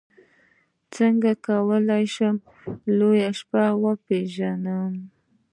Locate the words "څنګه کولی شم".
0.95-2.35